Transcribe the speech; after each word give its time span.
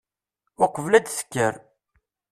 Uqbel 0.63 0.93
ad 0.97 1.07
tekker. 1.07 1.53